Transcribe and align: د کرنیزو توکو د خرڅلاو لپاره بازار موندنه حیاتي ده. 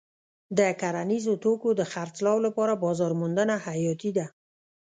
د 0.57 0.59
کرنیزو 0.81 1.33
توکو 1.43 1.69
د 1.75 1.81
خرڅلاو 1.91 2.37
لپاره 2.45 2.73
بازار 2.83 3.11
موندنه 3.19 3.55
حیاتي 3.65 4.11
ده. 4.17 4.25